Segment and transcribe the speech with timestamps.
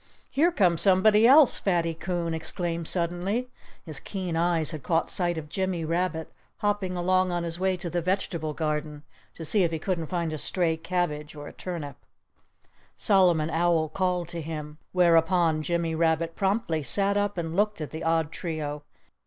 [0.31, 3.51] "Here comes somebody else!" Fatty Coon exclaimed suddenly.
[3.85, 7.87] His keen eyes had caught sight of Jimmy Rabbit, hopping along on his way to
[7.87, 9.03] the vegetable garden,
[9.35, 11.97] to see if he couldn't find a stray cabbage or a turnip.
[12.97, 14.79] Solomon Owl called to him.
[14.91, 18.81] Whereupon, Jimmy Rabbit promptly sat up and looked at the odd trio.